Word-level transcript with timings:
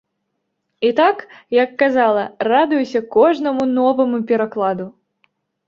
І 0.87 0.89
так, 0.99 1.17
як 1.63 1.75
казала, 1.83 2.23
радуюся 2.53 3.01
кожнаму 3.19 3.71
новаму 3.79 4.17
перакладу. 4.35 4.93